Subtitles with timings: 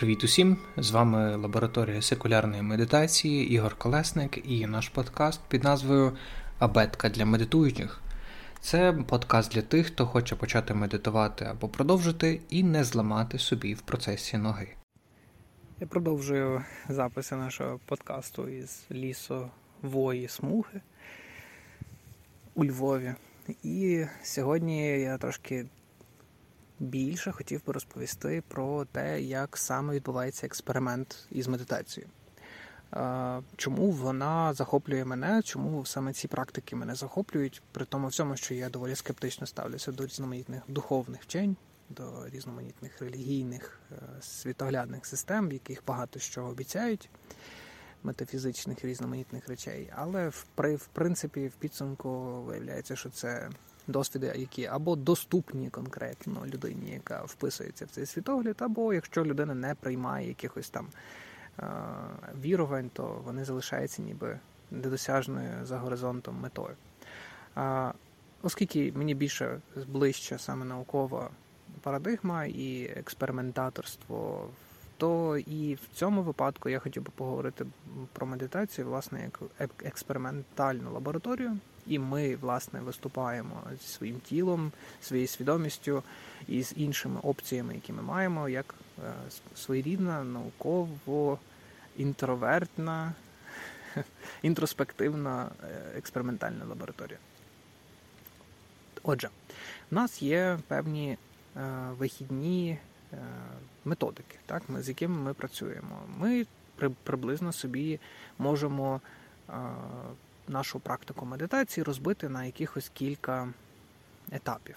[0.00, 0.56] Привіт усім!
[0.76, 6.16] З вами лабораторія секулярної медитації Ігор Колесник і наш подкаст під назвою
[6.58, 8.00] Абетка для медитуючих.
[8.60, 13.80] Це подкаст для тих, хто хоче почати медитувати або продовжити і не зламати собі в
[13.80, 14.68] процесі ноги.
[15.80, 20.80] Я продовжую записи нашого подкасту із лісової смуги
[22.54, 23.14] у Львові.
[23.62, 25.66] І сьогодні я трошки
[26.80, 32.10] більше хотів би розповісти про те, як саме відбувається експеримент із медитацією.
[33.56, 38.68] Чому вона захоплює мене, чому саме ці практики мене захоплюють, при тому всьому, що я
[38.68, 41.56] доволі скептично ставлюся до різноманітних духовних вчень,
[41.88, 47.10] до різноманітних релігійних е, світоглядних систем, в яких багато що обіцяють,
[48.02, 49.90] метафізичних різноманітних речей.
[49.96, 53.50] Але в принципі в підсумку виявляється, що це
[53.90, 59.74] досвіди, які або доступні конкретно людині, яка вписується в цей світогляд, або якщо людина не
[59.74, 60.88] приймає якихось там
[61.58, 61.64] е,
[62.42, 64.38] вірувань, то вони залишаються ніби
[64.70, 66.76] недосяжною за горизонтом метою.
[68.42, 71.30] Оскільки мені більше ближче саме наукова
[71.82, 74.48] парадигма і експериментаторство,
[74.96, 77.66] то і в цьому випадку я хотів би поговорити
[78.12, 81.58] про медитацію, власне, як експериментальну лабораторію.
[81.90, 86.02] І ми, власне, виступаємо зі своїм тілом, своєю свідомістю
[86.48, 89.12] і з іншими опціями, які ми маємо, як е,
[89.54, 91.38] своєрідна, науково
[91.96, 93.14] інтровертна,
[94.42, 97.18] інтроспективна е, експериментальна лабораторія.
[99.02, 99.28] Отже,
[99.90, 101.18] в нас є певні
[101.56, 101.60] е,
[101.98, 102.78] вихідні
[103.84, 106.02] методики, так, з якими ми працюємо.
[106.18, 106.46] Ми
[107.04, 108.00] приблизно собі
[108.38, 109.00] можемо
[110.50, 113.48] нашу практику медитації розбити на якихось кілька
[114.32, 114.76] етапів.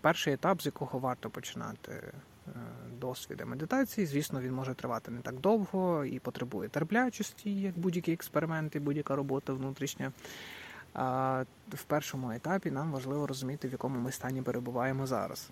[0.00, 2.12] Перший етап, з якого варто починати е,
[3.00, 8.76] досвіди медитації, звісно, він може тривати не так довго і потребує терплячості, як будь-який експеримент
[8.76, 10.12] і будь-яка робота внутрішня.
[11.68, 15.50] В першому етапі нам важливо розуміти, в якому ми стані перебуваємо зараз.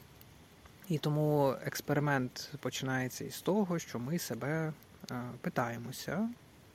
[0.89, 4.73] І тому експеримент починається із того, що ми себе
[5.11, 6.29] е, питаємося,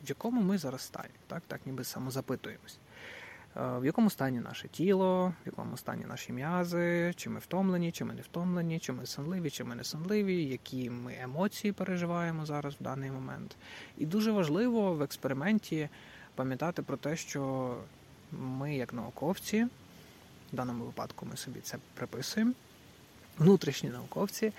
[0.06, 2.80] в якому ми зараз стані, так, так ніби самозапитуємось.
[3.58, 8.06] Е, в якому стані наше тіло, в якому стані наші м'язи, чи ми втомлені, чи
[8.06, 12.74] ми не втомлені, чи ми сонливі, чи ми не сонливі, які ми емоції переживаємо зараз
[12.74, 13.56] в даний момент.
[13.98, 15.90] І дуже важливо в експерименті
[16.36, 17.76] пам'ятати про те, що
[18.32, 19.68] ми, як науковці,
[20.54, 22.54] в даному випадку ми собі це приписуємо,
[23.38, 24.54] внутрішні науковці,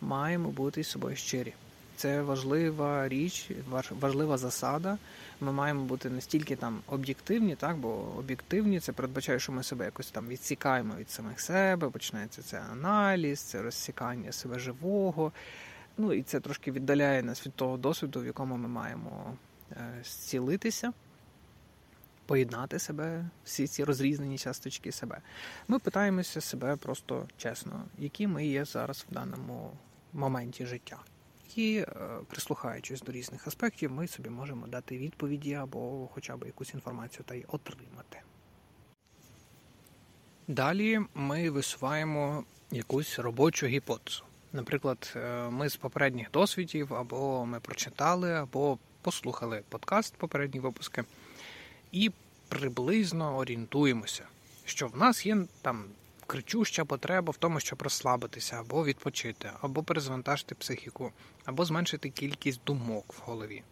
[0.00, 1.54] маємо бути з собою щирі.
[1.96, 3.50] Це важлива річ,
[3.90, 4.98] важлива засада.
[5.40, 10.10] Ми маємо бути настільки там об'єктивні, так бо об'єктивні це передбачає, що ми себе якось
[10.10, 11.90] там відсікаємо від самих себе.
[11.90, 15.32] Починається це аналіз, це розсікання себе живого.
[15.98, 19.36] Ну і це трошки віддаляє нас від того досвіду, в якому ми маємо
[19.72, 20.92] е, зцілитися,
[22.26, 25.18] поєднати себе, всі ці розрізнені часточки себе.
[25.68, 29.72] Ми питаємося себе просто чесно, які ми є зараз в даному
[30.12, 30.96] моменті життя.
[31.54, 31.86] І е,
[32.28, 37.34] прислухаючись до різних аспектів, ми собі можемо дати відповіді або хоча б якусь інформацію та
[37.34, 38.20] й отримати.
[40.48, 44.24] Далі ми висуваємо якусь робочу гіпотезу.
[44.52, 51.04] Наприклад, е, ми з попередніх досвідів, або ми прочитали, або послухали подкаст попередні випуски,
[51.92, 52.10] і
[52.48, 54.24] приблизно орієнтуємося,
[54.64, 55.84] що в нас є там
[56.26, 61.12] кричуща потреба в тому, щоб розслабитися, або відпочити, або перезвантажити психіку,
[61.44, 63.62] або зменшити кількість думок в голові.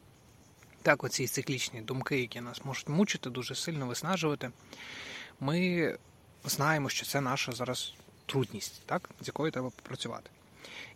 [0.82, 4.50] Так, оці циклічні думки, які нас можуть мучити, дуже сильно виснажувати,
[5.40, 5.98] ми
[6.44, 7.94] знаємо, що це наша зараз
[8.26, 10.30] трудність, так, з якою треба попрацювати.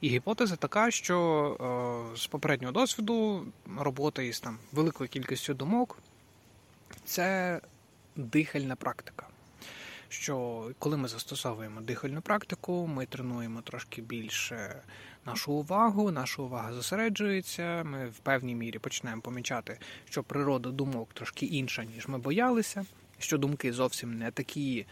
[0.00, 3.46] І гіпотеза така, що е, з попереднього досвіду
[3.78, 5.98] робота із там великою кількістю думок
[7.04, 7.60] це
[8.16, 9.27] дихальна практика
[10.08, 14.82] що коли ми застосовуємо дихальну практику, ми тренуємо трошки більше
[15.26, 17.84] нашу увагу, наша увага зосереджується.
[17.84, 19.78] Ми в певній мірі починаємо помічати,
[20.10, 22.86] що природа думок трошки інша, ніж ми боялися,
[23.18, 24.86] що думки зовсім не такі.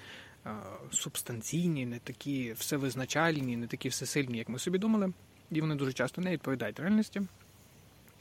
[0.47, 0.51] Е,
[0.91, 5.13] субстанційні, не такі всевизначальні, не такі всесильні, як ми собі думали,
[5.51, 7.23] і вони дуже часто не відповідають реальності.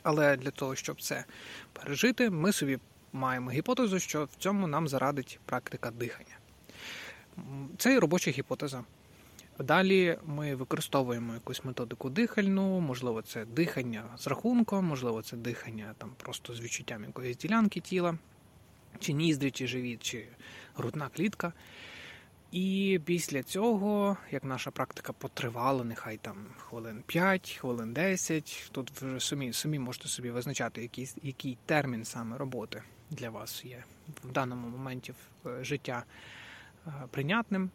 [0.04, 1.26] Але для того, щоб це
[1.74, 2.80] пережити, ми собі
[3.14, 6.38] маємо гіпотезу, що в цьому нам зарадить практика дихання.
[7.78, 8.84] Це робоча гіпотеза.
[9.60, 16.12] Далі ми використовуємо якусь методику дихальну, можливо, це дихання з рахунком, можливо, це дихання там
[16.18, 18.18] просто з відчуттям якоїсь ділянки тіла,
[19.00, 20.28] чи ніздрі, чи живіт, чи
[20.76, 21.54] грудна клітка.
[22.52, 29.20] І після цього, як наша практика потривала, нехай там хвилин 5, хвилин 10, тут вже
[29.20, 33.84] самі самі можете собі визначати, який, який термін саме роботи для вас є
[34.24, 35.14] в даному моменті
[35.62, 36.04] життя
[37.12, 37.70] прийнятним,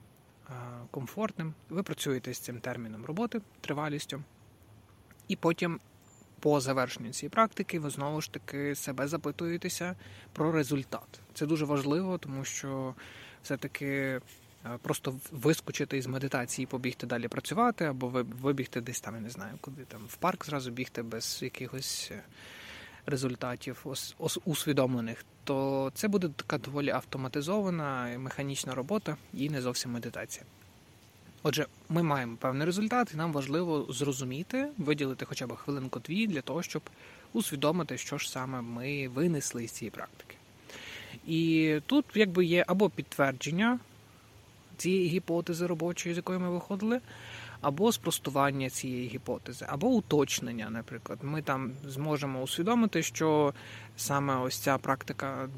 [0.90, 1.54] комфортним.
[1.68, 4.22] Ви працюєте з цим терміном роботи, тривалістю,
[5.28, 5.80] і потім
[6.40, 9.96] по завершенню цієї практики ви знову ж таки себе запитуєтеся
[10.32, 11.20] про результат.
[11.34, 12.94] Це дуже важливо, тому що
[13.42, 14.20] все-таки е,
[14.82, 18.08] просто вискочити із медитації, побігти далі працювати, або
[18.40, 22.22] вибігти десь там, я не знаю, куди там в парк зразу бігти без якихось е,
[23.06, 23.86] результатів
[24.44, 30.44] усвідомлених, то це буде така доволі автоматизована механічна робота і не зовсім медитація.
[31.42, 36.62] Отже, ми маємо певний результат, і нам важливо зрозуміти, виділити хоча б хвилинку-дві для того,
[36.62, 36.82] щоб
[37.32, 40.36] усвідомити, що ж саме ми винесли з цієї практики.
[41.26, 43.78] І тут якби є або підтвердження
[44.76, 47.00] цієї гіпотези робочої, з якої ми виходили,
[47.60, 51.18] або спростування цієї гіпотези, або уточнення, наприклад.
[51.22, 53.54] Ми там зможемо усвідомити, що
[53.96, 55.48] саме ось ця практика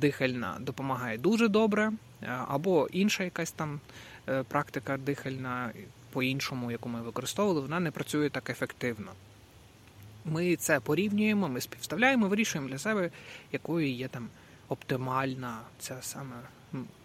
[0.00, 1.92] дихальна допомагає дуже добре,
[2.48, 3.80] або інша якась там.
[4.28, 5.72] Е, практика дихальна
[6.10, 9.12] по-іншому, яку ми використовували, вона не працює так ефективно.
[10.24, 13.10] Ми це порівнюємо, ми співставляємо, вирішуємо для себе,
[13.52, 14.28] якою є там
[14.72, 16.36] оптимальна ця саме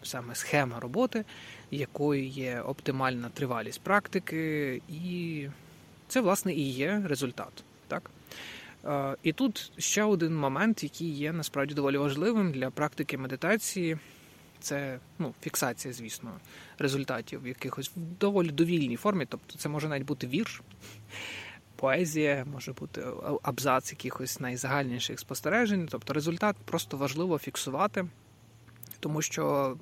[0.03, 1.25] саме схема роботи,
[1.71, 5.47] якою є оптимальна тривалість практики, і
[6.07, 7.63] це, власне, і є результат.
[7.87, 8.11] Так?
[8.85, 13.97] Е, і тут ще один момент, який є насправді доволі важливим для практики медитації
[14.59, 16.31] це ну, фіксація, звісно,
[16.79, 19.25] результатів в якихось в доволі довільній формі.
[19.29, 20.61] Тобто це може навіть бути вірш,
[21.77, 23.05] поезія, може бути
[23.43, 25.87] абзац якихось найзагальніших спостережень.
[25.91, 28.07] Тобто результат просто важливо фіксувати,
[28.99, 29.77] тому що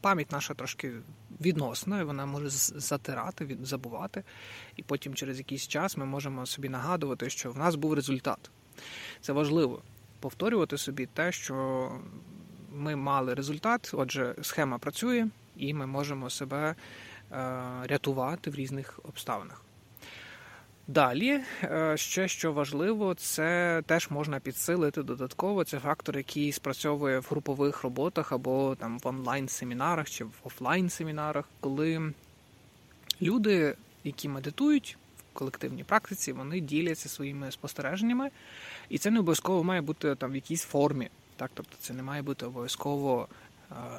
[0.00, 0.92] пам'ять наша трошки
[1.40, 4.24] відносна, і вона може затирати, забувати.
[4.76, 8.50] І потім через якийсь час ми можемо собі нагадувати, що в нас був результат.
[9.20, 9.82] Це важливо
[10.20, 11.90] повторювати собі те, що
[12.72, 16.74] ми мали результат, отже, схема працює, і ми можемо себе е,
[17.86, 19.67] рятувати в різних обставинах.
[20.88, 25.64] Далі, е, ще що важливо, це теж можна підсилити додатково.
[25.64, 32.12] Це фактор, який спрацьовує в групових роботах або там в онлайн-семінарах чи в офлайн-семінарах, коли
[33.22, 33.74] люди,
[34.04, 38.30] які медитують в колективній практиці, вони діляться своїми спостереженнями,
[38.88, 41.08] і це не обов'язково має бути там в якійсь формі.
[41.36, 43.28] Так, Тобто це не має бути обов'язково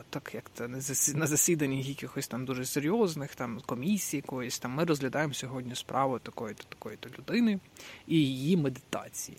[0.10, 0.68] так, як це
[1.14, 6.64] на засіданні якихось там дуже серйозних там комісій, якоїсь там ми розглядаємо сьогодні справу такої-то
[6.70, 7.60] такої-то людини
[8.08, 9.38] і її медитації.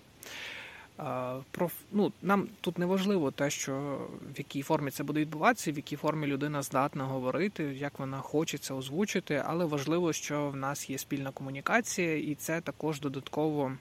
[1.50, 3.98] Про, ну, Нам тут не важливо те, що
[4.34, 8.58] в якій формі це буде відбуватися, в якій формі людина здатна говорити, як вона хоче
[8.58, 13.72] це озвучити, але важливо, що в нас є спільна комунікація, і це також додатково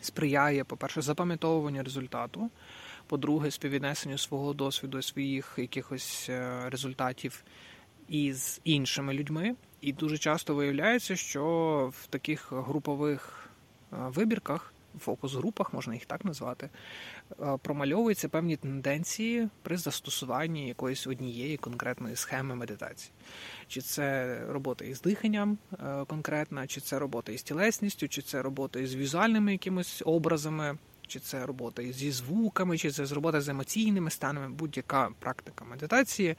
[0.00, 2.50] сприяє, по-перше, запам'ятовуванню результату
[3.06, 7.44] по-друге, співвіднесенню свого досвіду, своїх якихось е, результатів
[8.08, 9.54] із іншими людьми.
[9.80, 11.44] І дуже часто виявляється, що
[11.96, 13.50] в таких групових
[13.92, 16.70] е, вибірках, фокус-групах, можна їх так назвати,
[17.40, 23.12] е, промальовуються певні тенденції при застосуванні якоїсь однієї конкретної схеми медитації.
[23.68, 25.58] Чи це робота із диханням
[26.06, 31.46] конкретна, чи це робота із тілесністю, чи це робота із візуальними якимись образами чи це
[31.46, 36.36] робота зі звуками, чи це робота з емоційними станами, будь-яка практика медитації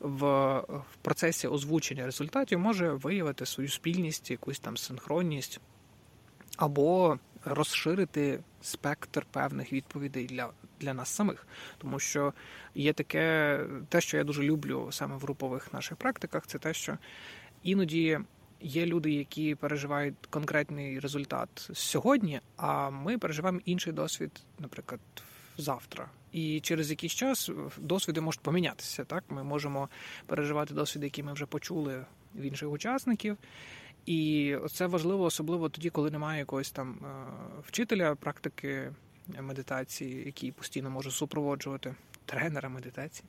[0.00, 0.24] в,
[0.58, 5.60] в процесі озвучення результатів може виявити свою спільність, якусь там синхронність,
[6.56, 11.46] або розширити спектр певних відповідей для для нас самих.
[11.78, 12.32] Тому що
[12.74, 16.98] є таке, те, що я дуже люблю саме в групових наших практиках, це те, що
[17.62, 18.18] іноді
[18.64, 25.00] Є люди, які переживають конкретний результат сьогодні, а ми переживаємо інший досвід, наприклад,
[25.58, 26.08] завтра.
[26.32, 29.04] І через якийсь час досвіди можуть помінятися.
[29.04, 29.88] Так, ми можемо
[30.26, 32.04] переживати досвіди, які ми вже почули
[32.34, 33.36] в інших учасників.
[34.06, 37.06] І це важливо, особливо тоді, коли немає якогось там е,
[37.66, 38.92] вчителя практики
[39.40, 41.94] медитації, який постійно може супроводжувати
[42.26, 43.28] тренера медитації.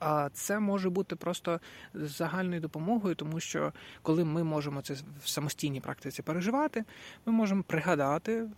[0.00, 1.60] А це може бути просто
[1.94, 6.84] загальною допомогою, тому що коли ми можемо це в самостійній практиці переживати,
[7.26, 8.48] ми можемо пригадати е,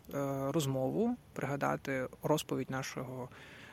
[0.53, 3.29] розмову, пригадати розповідь нашого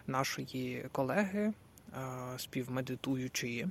[0.08, 1.54] нашої колеги,
[1.94, 2.02] е,
[2.38, 3.68] співмедитуючої.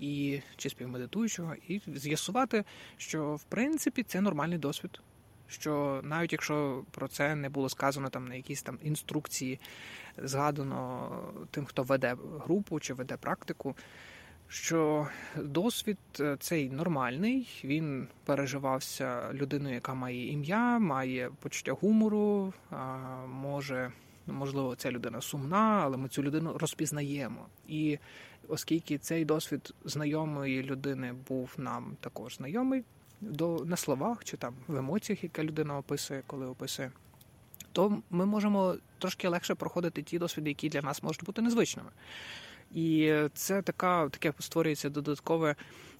[0.00, 2.64] І чи співмедитуючого, і з'ясувати,
[2.96, 5.00] що в принципі це нормальний досвід
[5.48, 9.60] що навіть якщо про це не було сказано там на якійсь там інструкції,
[10.18, 11.10] згадано
[11.50, 13.76] тим, хто веде групу чи веде практику,
[14.48, 22.52] що досвід е, цей нормальний, він переживався людиною, яка має ім'я, має почуття гумору,
[23.28, 23.92] може,
[24.26, 27.46] можливо, ця людина сумна, але ми цю людину розпізнаємо.
[27.68, 27.98] І
[28.48, 32.84] оскільки цей досвід знайомої людини був нам також знайомий
[33.20, 36.90] до на словах чи там в емоціях, яка людина описує, коли описує,
[37.72, 41.90] то ми можемо трошки легше проходити ті досвіди, які для нас можуть бути незвичними.
[42.74, 45.56] І це така таке створюється додаткове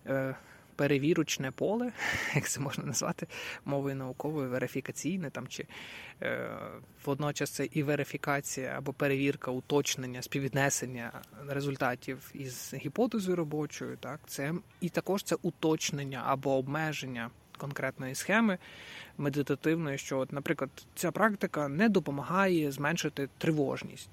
[0.07, 0.37] е,
[0.77, 1.93] перевірочне поле,
[2.35, 3.27] як це можна назвати,
[3.65, 5.67] мовою науковою, верифікаційне там чи
[6.23, 6.51] е,
[7.05, 11.13] водночас це і верифікація або перевірка, уточнення, співвіднесення
[11.49, 13.97] результатів із гіпотезою робочою.
[13.97, 17.31] Так, це і також це уточнення або обмеження.
[17.59, 18.59] Конкретної схеми
[19.19, 24.11] медитативної, що, от, наприклад, ця практика не допомагає зменшити тривожність.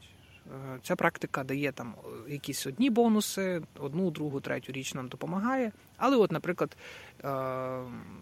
[0.51, 1.95] Е, ця практика дає там
[2.27, 5.71] е, якісь одні бонуси, одну, другу, третю річ нам допомагає.
[5.97, 6.77] Але, от, наприклад,
[7.23, 7.27] е,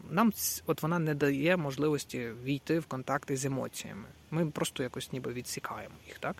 [0.09, 0.31] нам
[0.65, 4.03] от вона не дає можливості війти в контакти з емоціями.
[4.31, 6.19] Ми просто якось ніби відсікаємо їх.
[6.19, 6.35] так?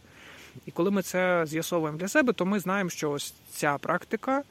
[0.65, 4.43] І коли ми це з'ясовуємо для себе, то ми знаємо, що ось ця практика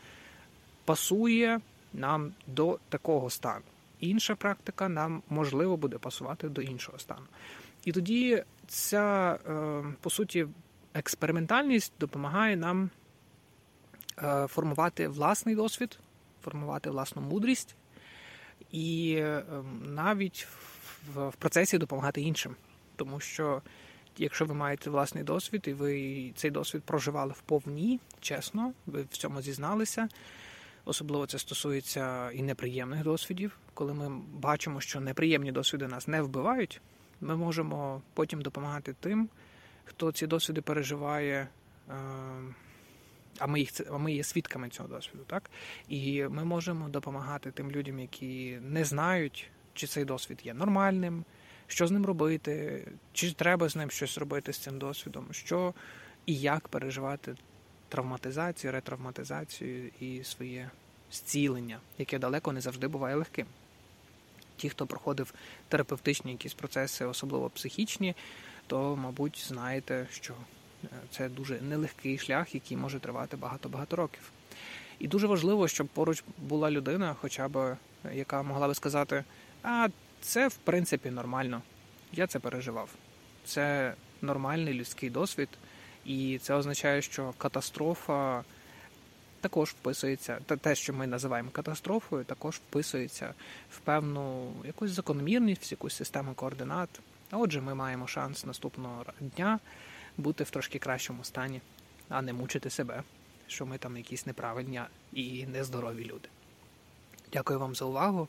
[0.85, 1.61] пасує
[1.93, 3.65] нам до такого стану.
[4.01, 7.27] Інша практика нам можливо буде пасувати до іншого стану.
[7.85, 9.39] І тоді ця,
[10.01, 10.47] по суті,
[10.95, 12.91] експериментальність допомагає нам
[14.23, 15.99] е, формувати власний досвід,
[16.43, 17.77] формувати власну мудрість
[18.73, 19.43] і е,
[19.83, 20.47] навіть
[21.15, 22.57] в процесі допомагати іншим.
[22.97, 23.63] Тому що,
[24.19, 29.43] якщо ви маєте власний досвід, і ви цей досвід проживали вповні, чесно, ви в цьому
[29.43, 30.09] зізналися.
[30.85, 33.59] Особливо це стосується і неприємних досвідів.
[33.75, 36.81] Коли ми бачимо, що неприємні досвіди нас не вбивають,
[37.21, 39.29] ми можемо потім допомагати тим,
[39.85, 41.49] хто ці досвіди переживає,
[41.89, 41.95] е,
[43.39, 45.51] а ми їх а ми є свідками цього досвіду, так?
[45.89, 51.25] І ми можемо допомагати тим людям, які не знають, чи цей досвід є нормальним,
[51.67, 55.75] що з ним робити, чи треба з ним щось робити з цим досвідом, що
[56.27, 57.35] і як переживати
[57.89, 60.71] травматизацію, ретравматизацію і своє
[61.13, 63.47] зцілення, яке далеко не завжди буває легким.
[64.57, 65.35] Ті, хто проходив
[65.69, 68.15] терапевтичні якісь процеси, особливо психічні,
[68.71, 70.35] то, мабуть, знаєте, що
[70.85, 74.33] е, це дуже нелегкий шлях, який може тривати багато-багато років.
[74.99, 77.77] І дуже важливо, щоб поруч була людина, хоча б е,
[78.15, 79.25] яка могла би сказати,
[79.63, 79.89] а
[80.21, 81.63] це в принципі нормально.
[82.13, 82.89] Я це переживав.
[83.45, 85.49] Це нормальний людський досвід,
[86.05, 88.45] і це означає, що катастрофа
[89.41, 93.35] також вписується, те, що ми називаємо катастрофою, також вписується
[93.71, 97.01] в певну якусь закономірність, в якусь систему координат.
[97.33, 99.59] Отже, ми маємо шанс наступного дня
[100.17, 101.61] бути в трошки кращому стані,
[102.09, 103.03] а не мучити себе,
[103.47, 104.81] що ми там якісь неправильні
[105.13, 106.29] і нездорові люди.
[107.33, 108.29] Дякую вам за увагу.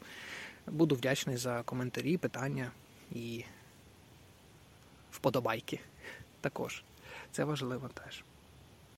[0.67, 2.71] Буду вдячний за коментарі, питання
[3.11, 3.43] і
[5.11, 5.79] вподобайки
[6.41, 6.83] також.
[7.31, 8.23] Це важливо теж.